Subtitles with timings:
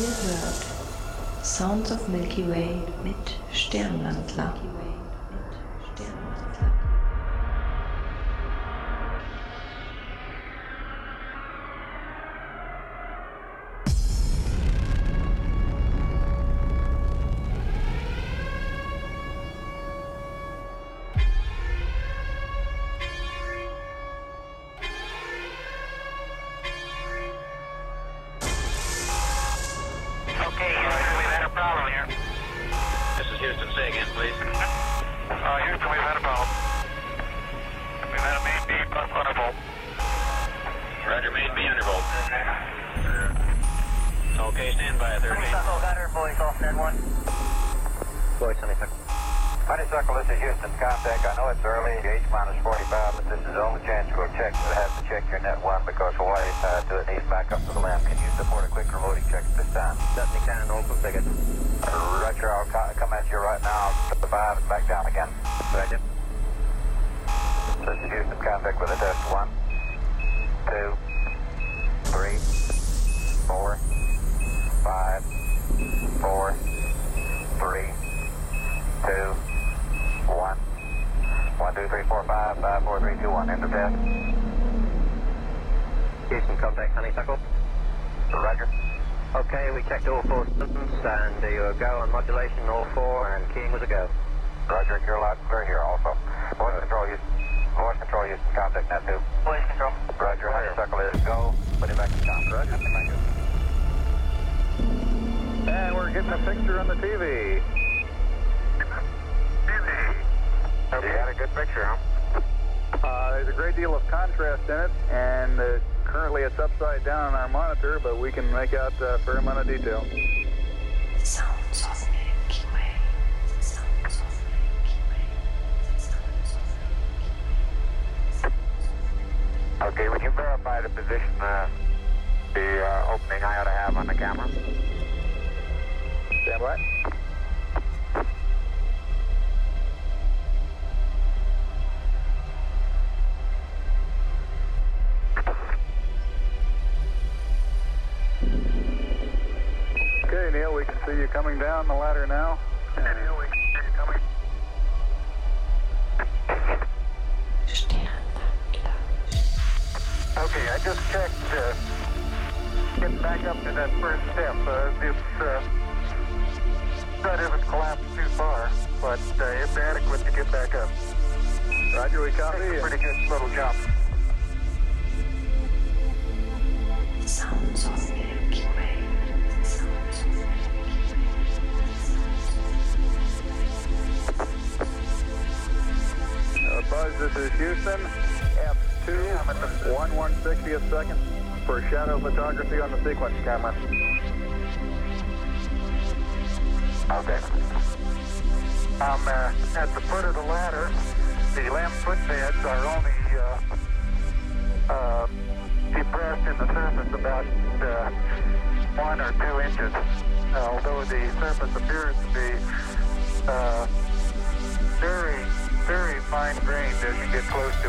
[0.00, 2.74] Ihr hört Sounds of Milky Way
[3.04, 3.16] mit
[3.52, 4.54] Sternwandler.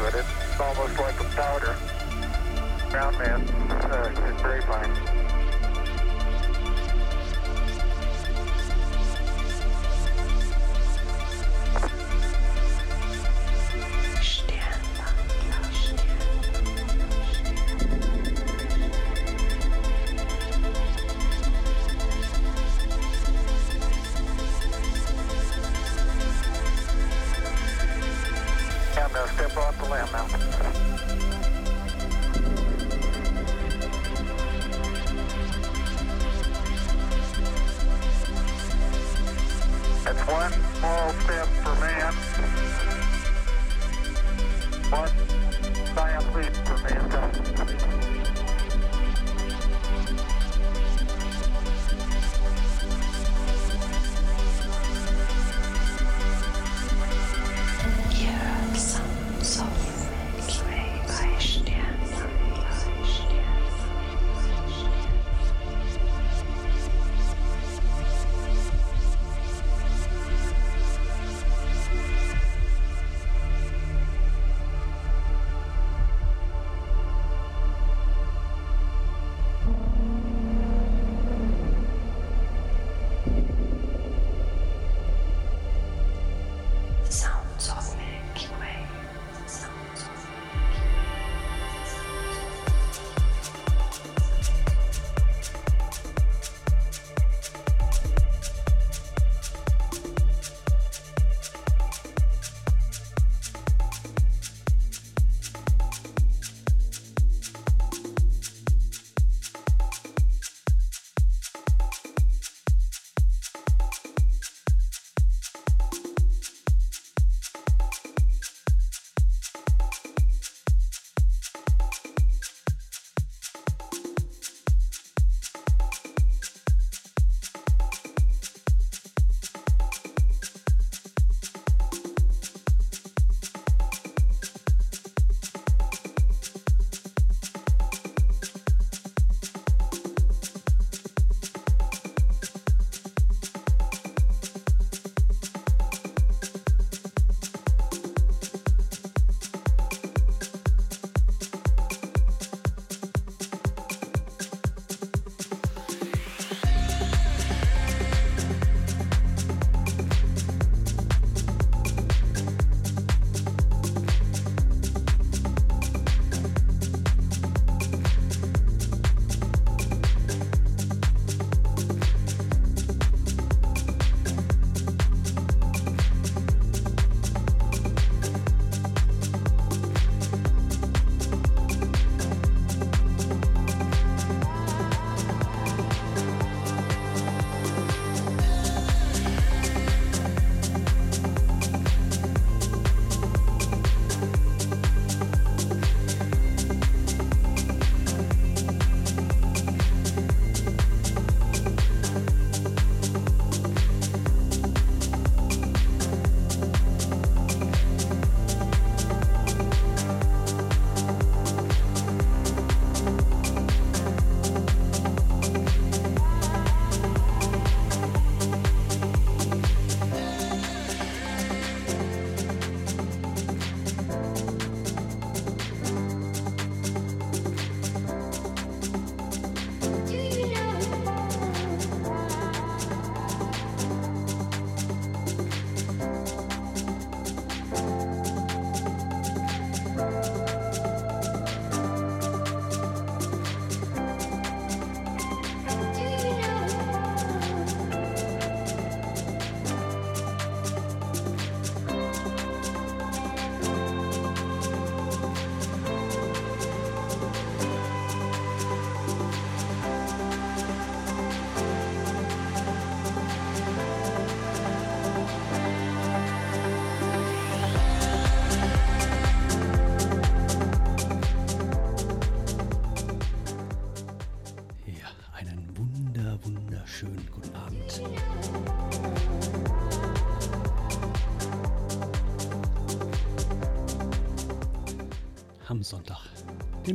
[0.07, 0.15] it.
[0.15, 1.75] It's almost like a powder.
[2.89, 3.41] Ground man
[3.91, 5.30] uh, is very fine.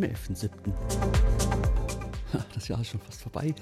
[0.00, 0.50] Dem 11.07.
[2.54, 3.54] Das Jahr ist schon fast vorbei.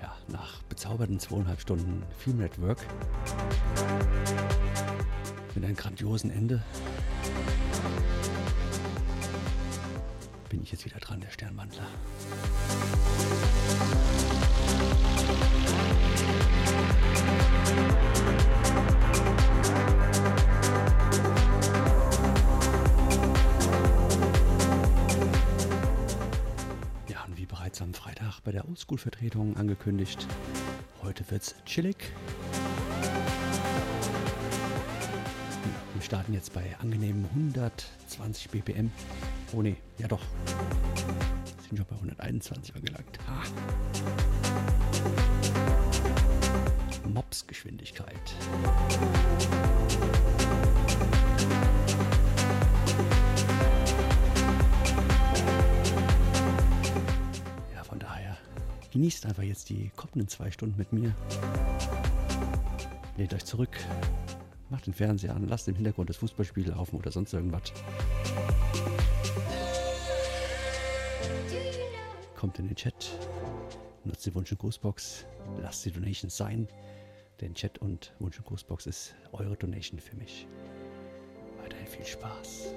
[0.00, 2.78] Ja, nach bezauberten zweieinhalb Stunden Film Network
[5.54, 6.62] mit einem grandiosen Ende
[10.48, 11.86] bin ich jetzt wieder dran, der Sternwandler.
[17.76, 18.09] Ja,
[28.44, 30.26] bei der Oldschool-Vertretung angekündigt,
[31.02, 31.96] heute wird's chillig.
[35.94, 38.90] Wir starten jetzt bei angenehmen 120 BPM.
[39.52, 40.22] Oh ne, ja doch.
[41.68, 43.18] Sind schon bei 121 angelangt.
[43.26, 43.42] Ah.
[47.08, 48.34] Mops-Geschwindigkeit.
[48.62, 48.70] Ja,
[58.90, 61.14] genießt einfach jetzt die kommenden zwei Stunden mit mir.
[63.16, 63.76] Lehnt euch zurück,
[64.70, 67.72] macht den Fernseher an, lasst im Hintergrund das Fußballspiel laufen oder sonst irgendwas.
[72.36, 73.10] Kommt in den Chat,
[74.04, 75.26] nutzt die Wunsch- und Grußbox,
[75.60, 76.66] lasst die Donations sein,
[77.40, 80.46] denn Chat und Wunsch- und Grußbox ist eure Donation für mich.
[81.62, 82.74] Weiterhin viel Spaß.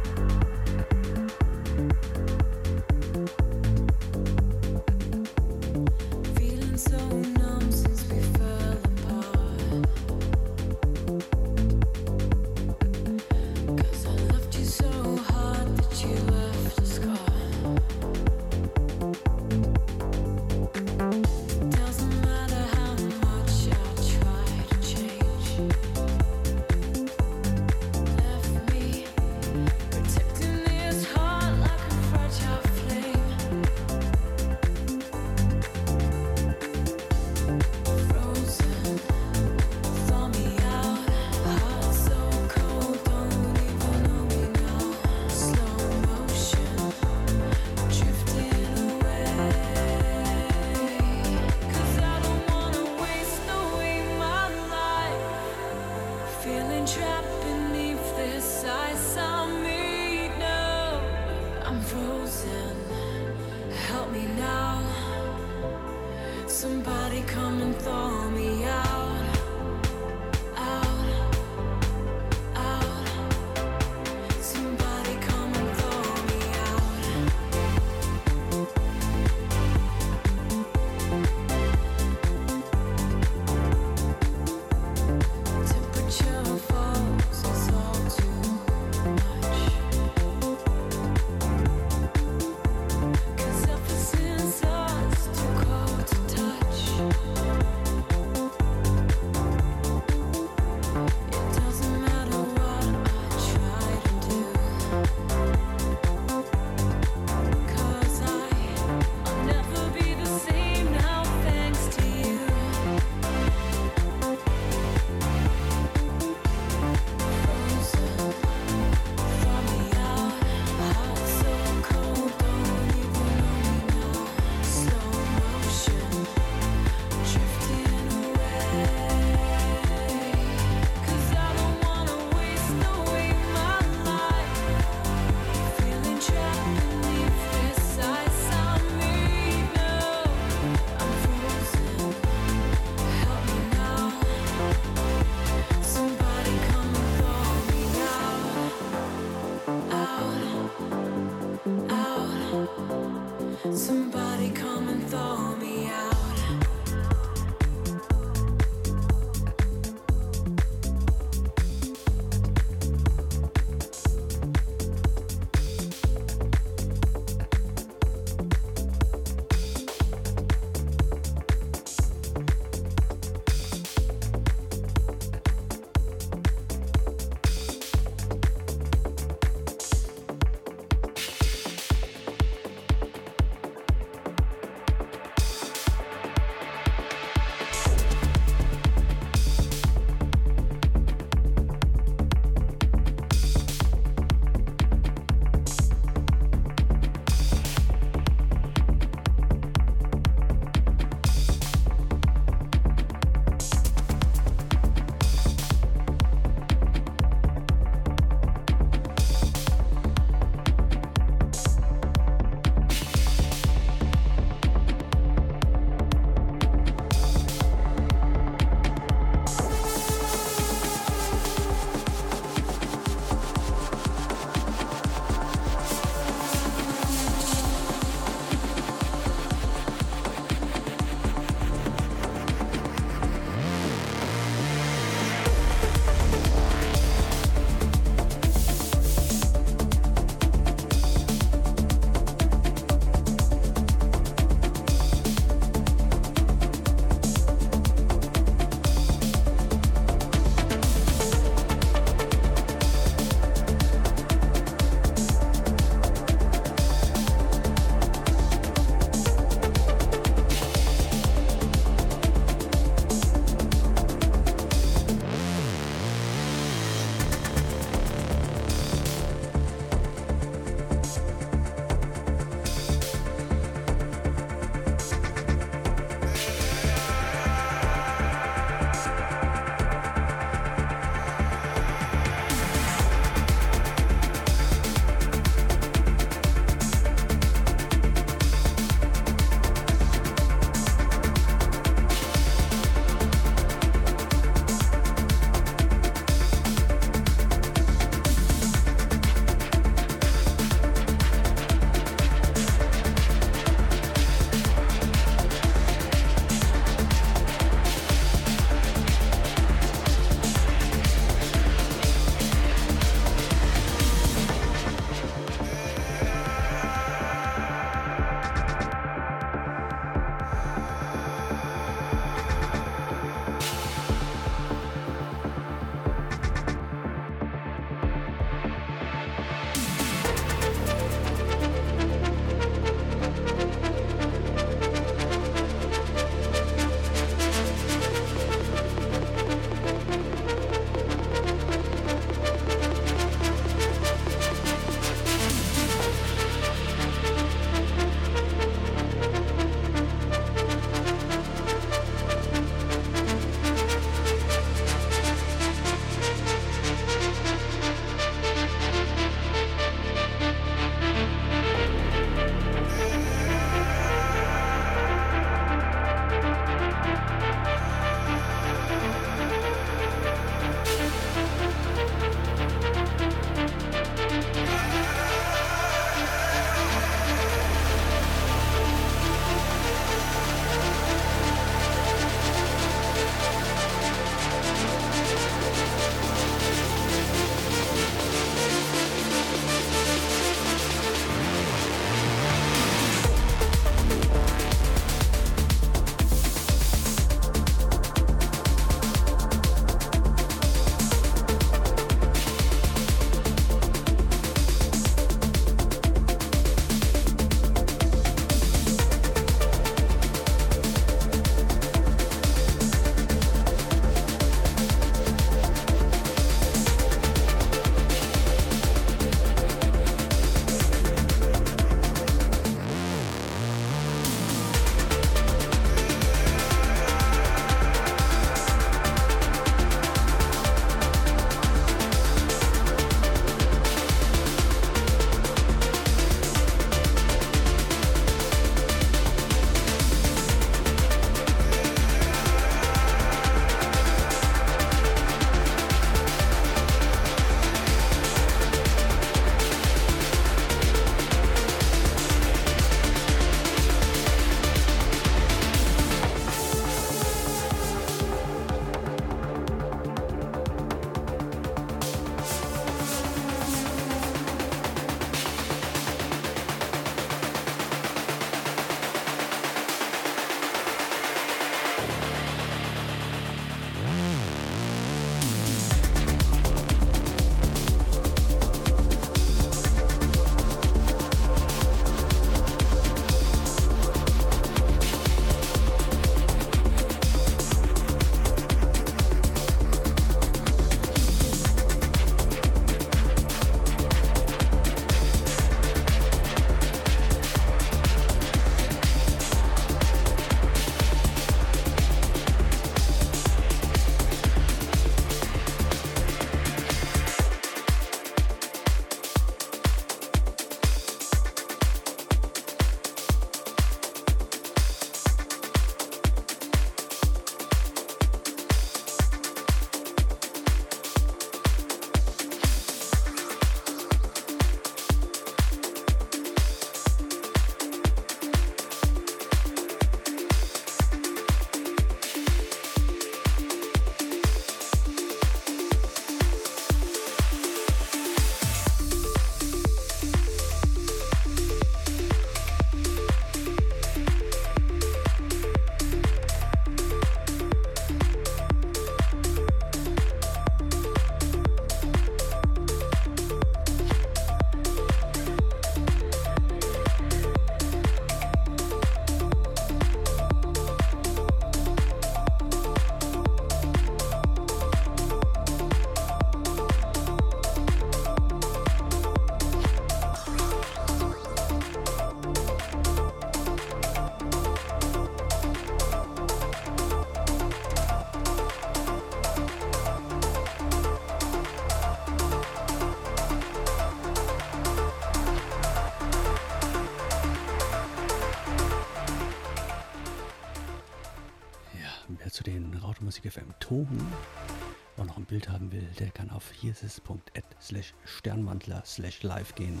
[596.40, 599.02] Kann auf hiersis.at slash Sternwandler
[599.42, 600.00] live gehen.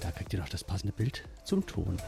[0.00, 1.98] Da kriegt ihr noch das passende Bild zum Ton.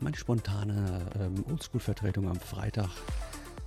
[0.00, 2.88] Meine spontane ähm, Oldschool-Vertretung am Freitag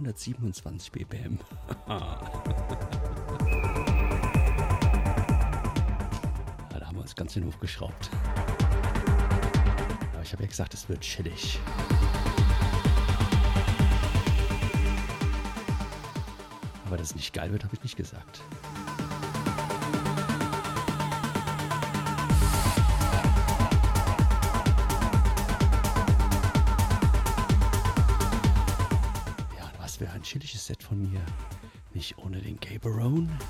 [0.00, 1.38] 127 BPM.
[1.86, 1.96] da
[6.86, 8.08] haben wir uns ganz schön hochgeschraubt.
[10.14, 11.60] Aber ich habe ja gesagt, es wird chillig.
[16.86, 18.40] Aber dass es nicht geil wird, habe ich nicht gesagt.
[33.10, 33.49] Den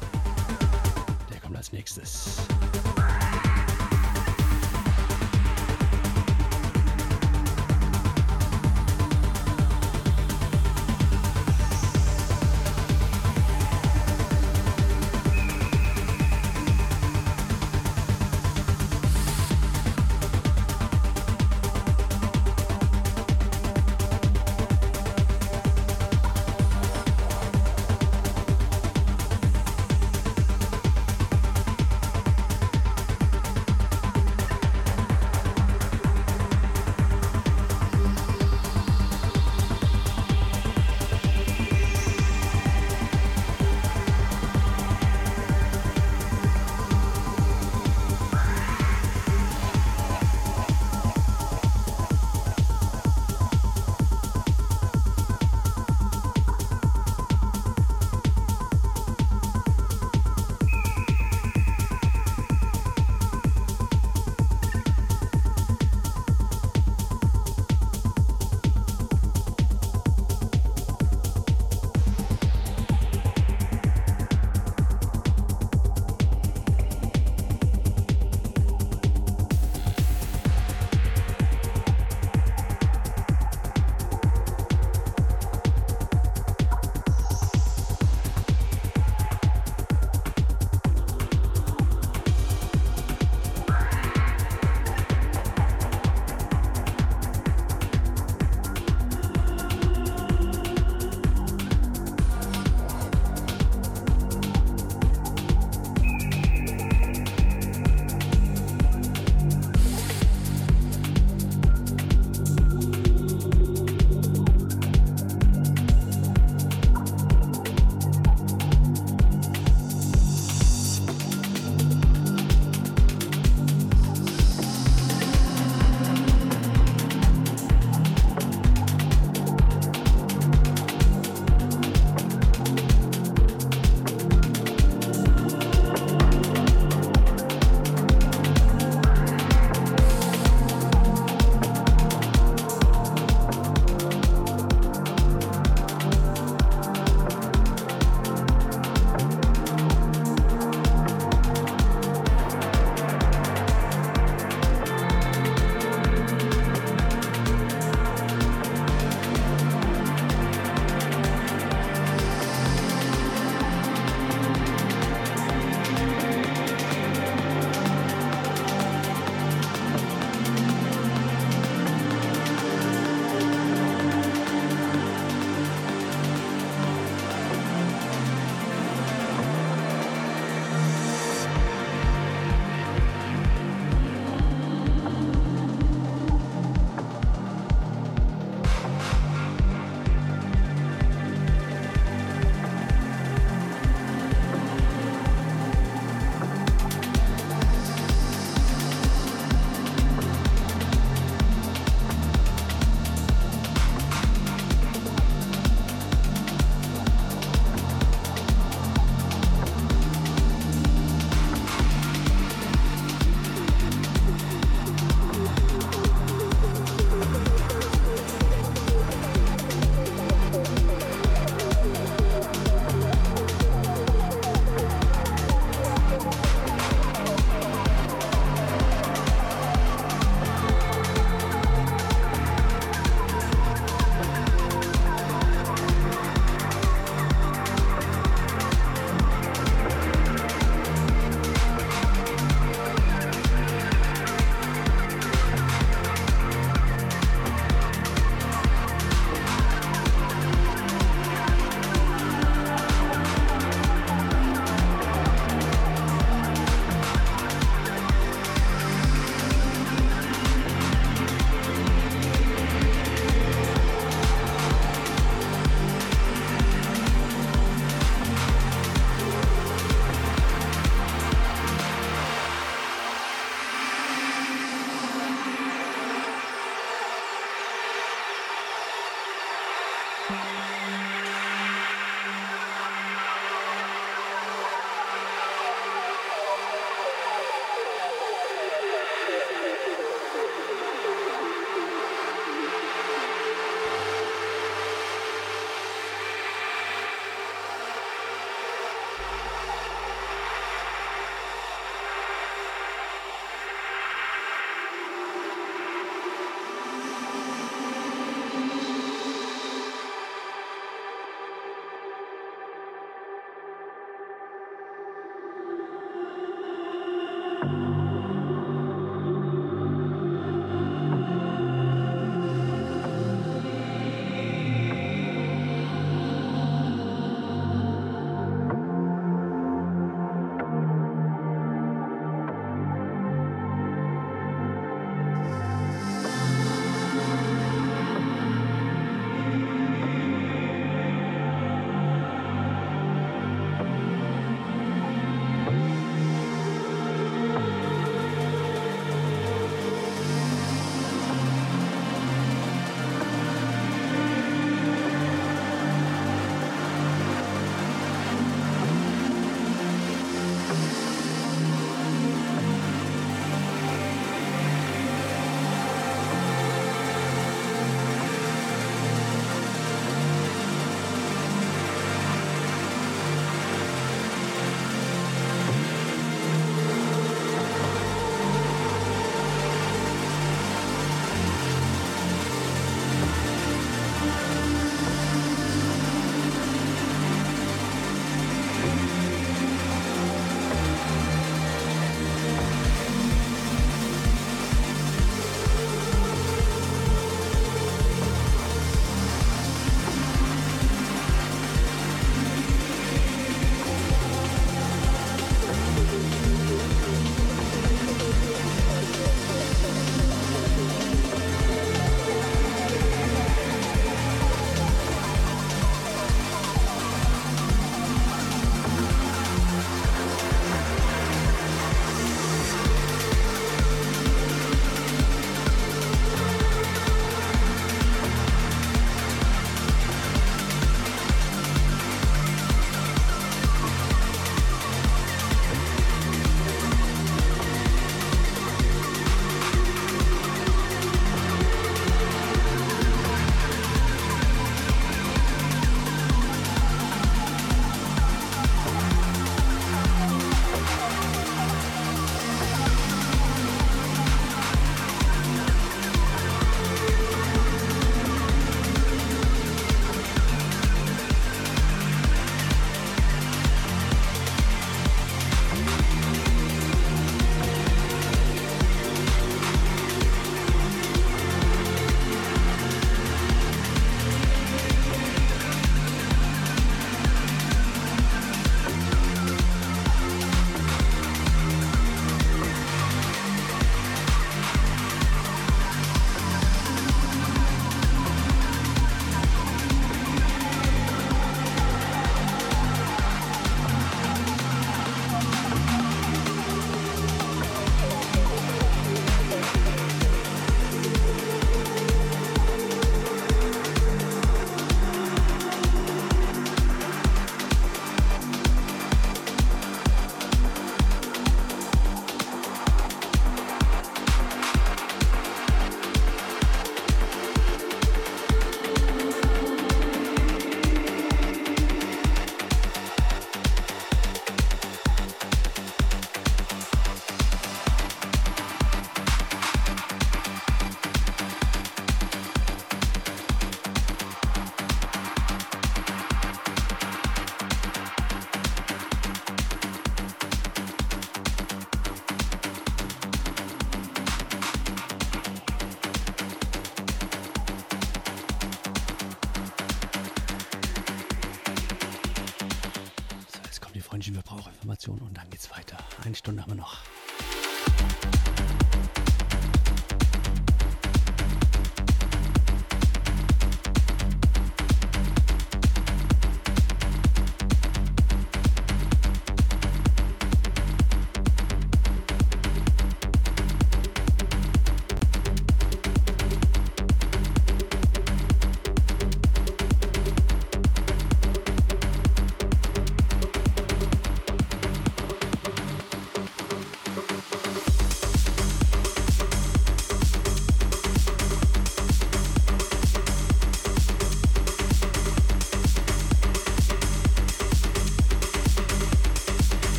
[554.21, 555.97] Freundchen, wir brauchen Informationen und dann geht's weiter.
[556.23, 556.99] Eine Stunde haben wir noch.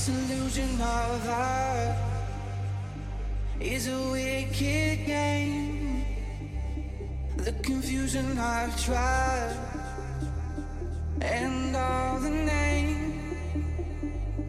[0.00, 1.94] This illusion of art
[3.60, 6.06] is a wicked game.
[7.36, 9.54] The confusion I've tried
[11.20, 13.36] and all the names.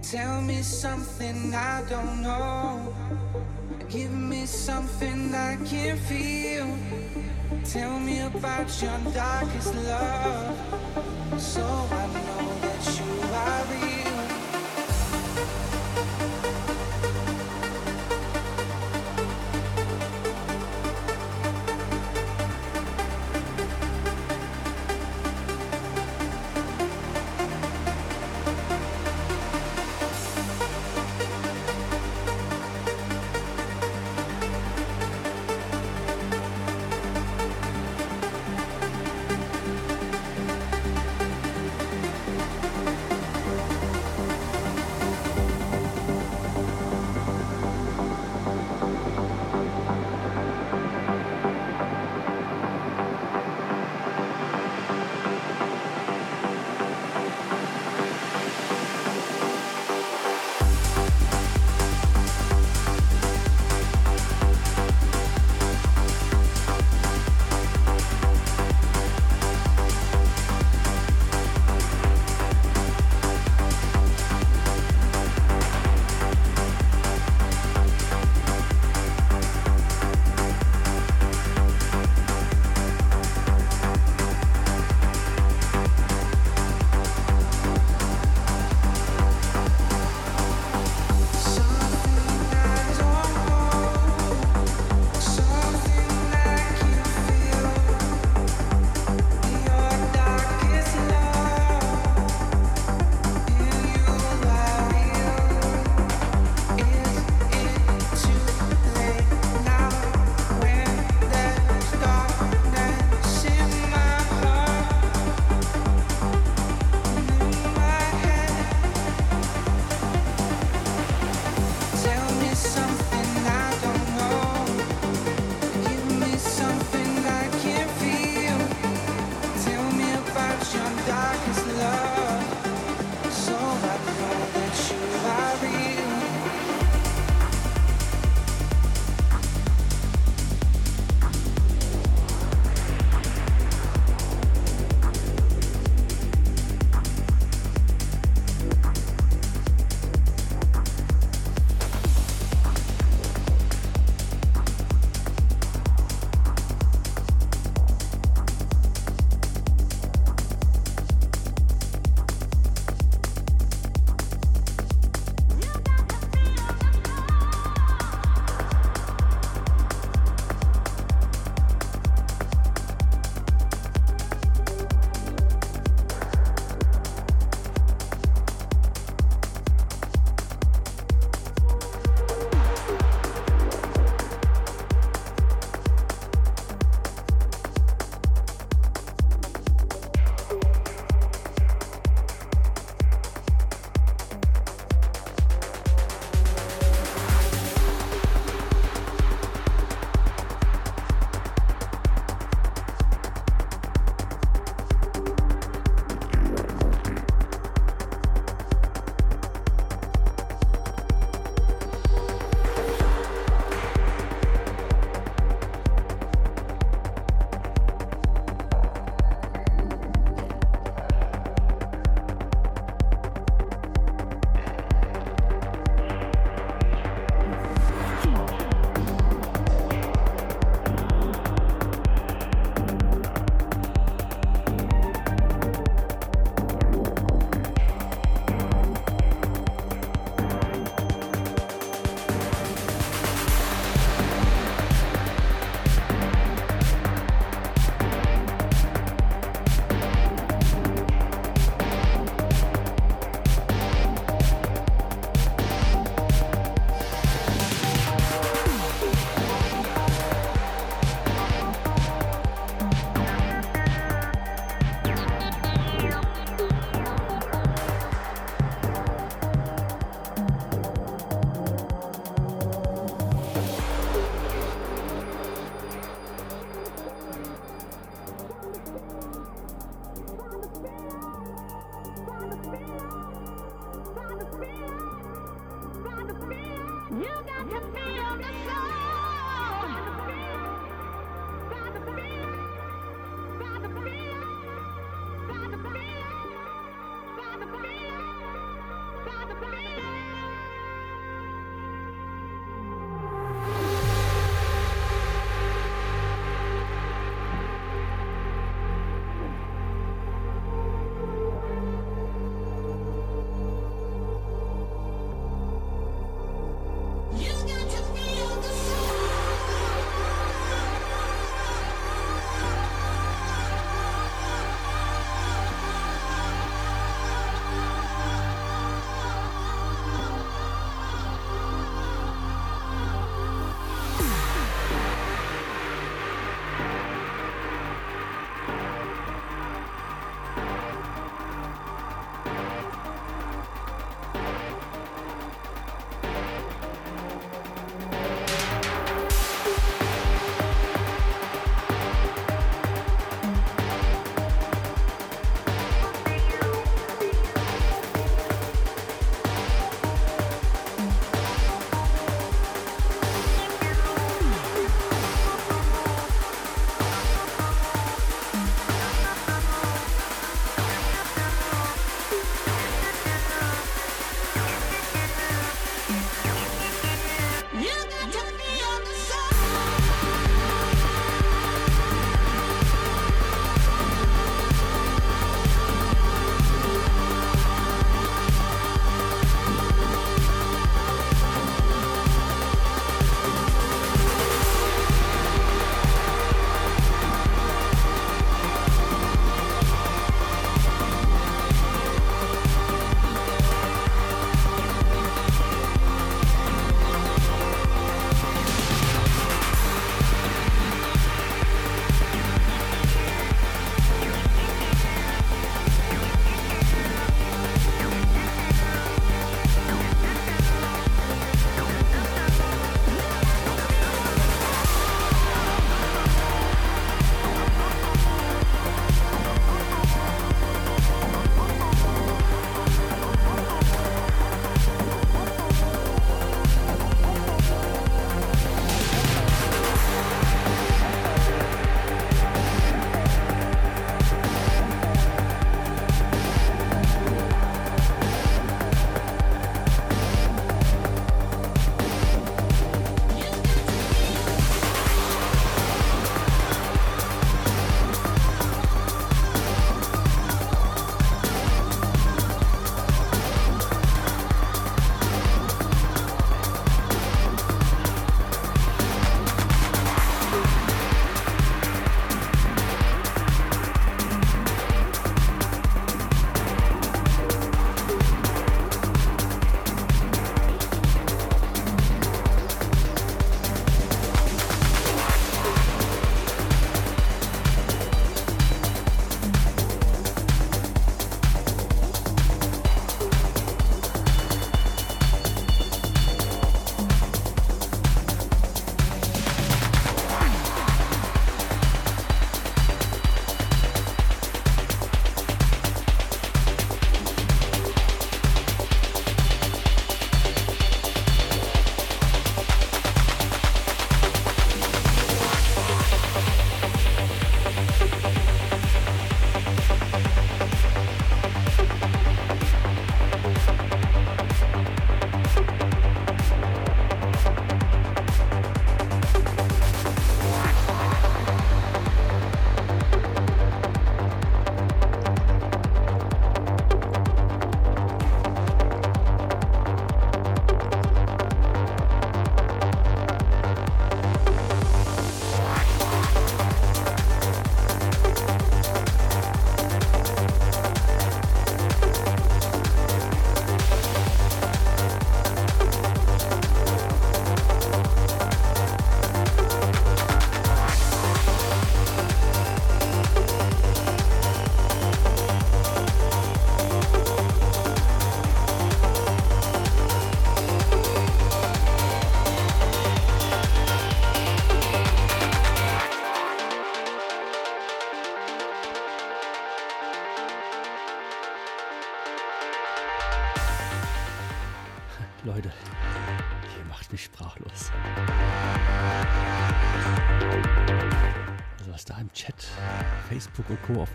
[0.09, 2.95] Tell me something I don't know.
[3.89, 6.77] Give me something I can feel.
[7.65, 9.30] Tell me about your darkest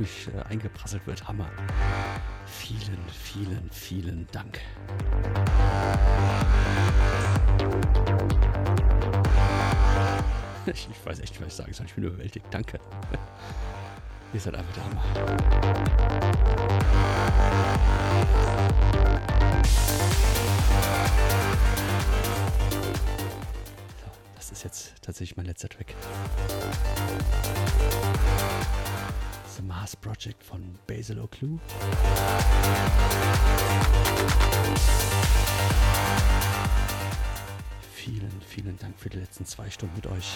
[0.06, 1.50] mich äh, eingeprasselt wird, Hammer.
[2.46, 4.60] Vielen, vielen, vielen Dank.
[10.66, 11.86] Ich, ich weiß echt nicht, was ich sagen soll.
[11.86, 12.46] Ich bin überwältigt.
[12.50, 12.78] Danke.
[14.32, 15.02] Ihr seid einfach der Hammer.
[24.36, 25.94] Das ist jetzt tatsächlich mein letzter Track.
[29.56, 31.58] The Mars Project von Basil O'Clue.
[37.94, 40.34] Vielen, vielen Dank für die letzten zwei Stunden mit euch.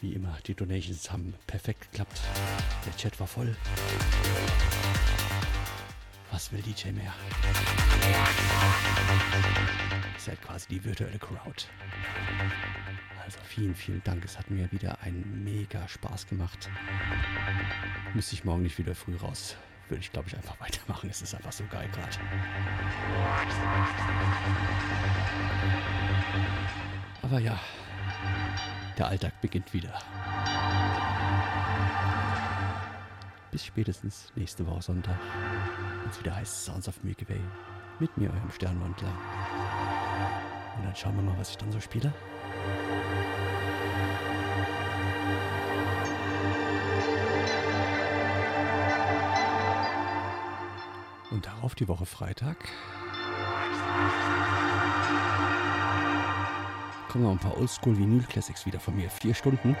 [0.00, 2.20] Wie immer, die Donations haben perfekt geklappt.
[2.84, 3.54] Der Chat war voll.
[6.32, 7.14] Was will DJ mehr?
[10.14, 11.68] Ihr seid quasi die virtuelle Crowd.
[13.24, 14.22] Also vielen, vielen Dank.
[14.24, 16.68] Es hat mir wieder einen mega Spaß gemacht.
[18.12, 19.56] Müsste ich morgen nicht wieder früh raus.
[19.88, 21.08] Würde ich, glaube ich, einfach weitermachen.
[21.08, 22.18] Es ist einfach so geil gerade.
[27.22, 27.58] Aber ja,
[28.98, 29.98] der Alltag beginnt wieder.
[33.50, 35.18] Bis spätestens nächste Woche Sonntag,
[36.02, 37.40] wenn es wieder heißt Sounds of Milky Way
[38.00, 39.12] mit mir, eurem Sternwandler.
[40.76, 42.12] Und dann schauen wir mal, was ich dann so spiele.
[51.34, 52.56] Und darauf die Woche Freitag
[57.08, 59.10] kommen noch ein paar Oldschool Vinyl Classics wieder von mir.
[59.10, 59.76] Vier Stunden.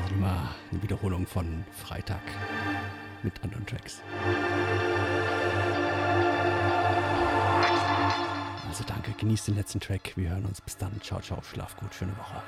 [0.00, 2.22] Also immer eine Wiederholung von Freitag
[3.24, 4.00] mit anderen Tracks.
[8.68, 10.12] Also danke, genießt den letzten Track.
[10.14, 11.00] Wir hören uns bis dann.
[11.02, 12.42] Ciao, ciao, schlaf gut, schöne Woche.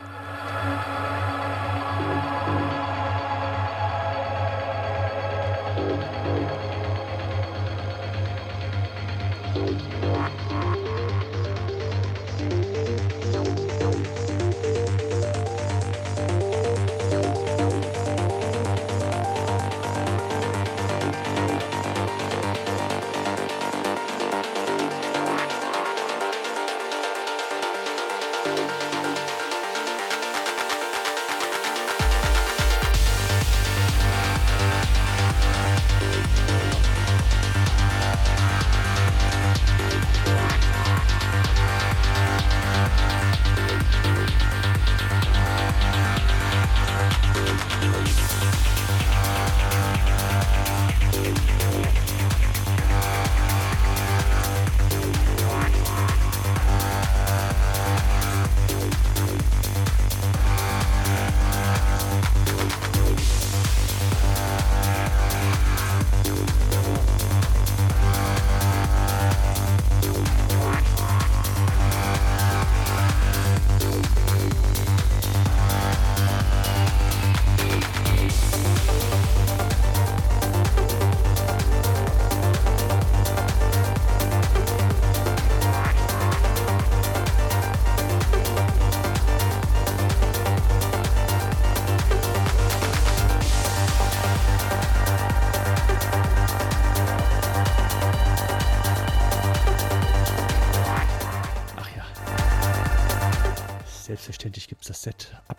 [105.04, 105.58] Set ab.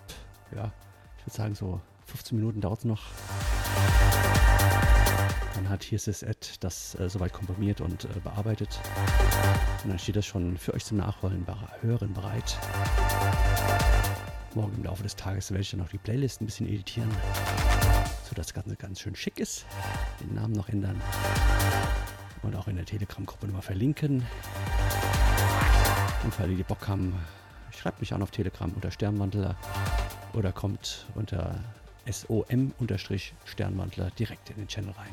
[0.56, 0.72] Ja,
[1.20, 3.04] ich würde sagen, so 15 Minuten dauert es noch.
[5.54, 8.80] Dann hat hier Set das äh, soweit komprimiert und äh, bearbeitet.
[9.84, 11.46] Und dann steht das schon für euch zum Nachholen,
[11.82, 12.58] hören bereit.
[14.56, 17.12] Morgen im Laufe des Tages werde ich dann noch die Playlist ein bisschen editieren,
[18.28, 19.68] sodass das Ganze ganz schön schick ist.
[20.22, 21.00] Den Namen noch ändern
[22.42, 24.26] und auch in der Telegram-Gruppe nochmal verlinken.
[26.24, 27.14] Und alle, die Bock haben,
[27.78, 29.56] schreibt mich an auf Telegram unter Sternwandler
[30.34, 31.56] oder kommt unter
[32.10, 35.10] SOM-Sternwandler direkt in den Channel rein.